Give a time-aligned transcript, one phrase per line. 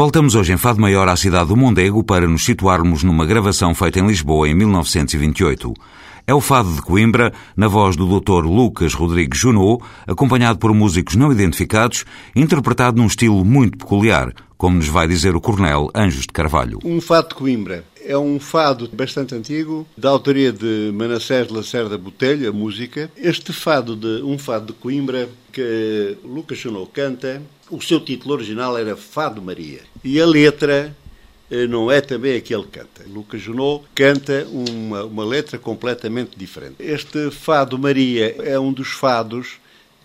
[0.00, 3.98] Voltamos hoje em Fado Maior à cidade do Mondego para nos situarmos numa gravação feita
[3.98, 5.74] em Lisboa em 1928.
[6.26, 8.46] É o Fado de Coimbra, na voz do Dr.
[8.46, 14.88] Lucas Rodrigues Junot, acompanhado por músicos não identificados, interpretado num estilo muito peculiar, como nos
[14.88, 16.78] vai dizer o Coronel Anjos de Carvalho.
[16.82, 17.84] Um Fado de Coimbra.
[18.10, 23.08] É um fado bastante antigo, da autoria de Manassés Lacerda Botelho, a música.
[23.16, 28.76] Este fado, de um fado de Coimbra, que Lucas Junot canta, o seu título original
[28.76, 29.82] era Fado Maria.
[30.02, 30.92] E a letra
[31.48, 33.04] eh, não é também a que ele canta.
[33.06, 36.74] Lucas Junot canta uma, uma letra completamente diferente.
[36.80, 39.60] Este Fado Maria é um dos fados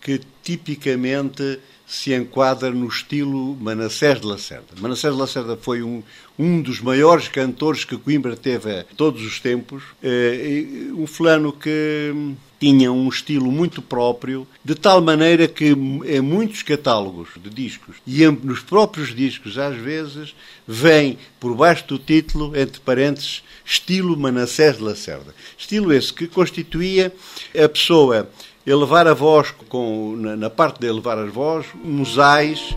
[0.00, 4.68] que tipicamente se enquadra no estilo Manassés de Lacerda.
[4.80, 6.04] Manassés de Lacerda foi um,
[6.38, 9.82] um dos maiores cantores que Coimbra teve todos os tempos.
[10.00, 12.14] Eh, um fulano que
[12.60, 18.24] tinha um estilo muito próprio, de tal maneira que em muitos catálogos de discos e
[18.24, 20.32] nos próprios discos, às vezes,
[20.68, 25.34] vem por baixo do título, entre parênteses, estilo Manassés de Lacerda.
[25.58, 27.12] Estilo esse que constituía
[27.52, 28.30] a pessoa
[28.70, 32.76] elevar a voz, com, na, na parte de elevar a voz, uns ais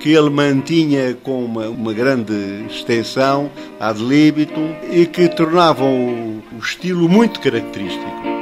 [0.00, 2.32] que ele mantinha com uma, uma grande
[2.70, 8.41] extensão, ad libitum, e que tornavam o, o estilo muito característico.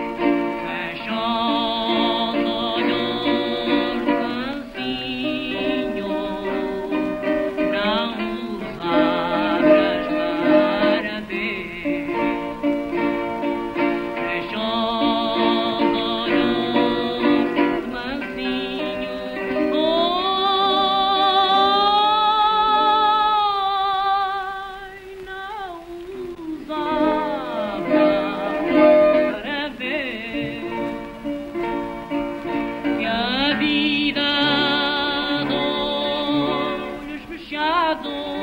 [37.90, 38.39] adore.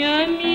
[0.00, 0.49] Miami.